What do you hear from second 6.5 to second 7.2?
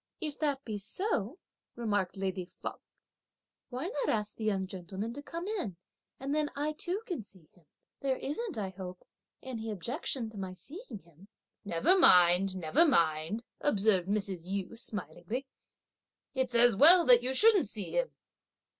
I too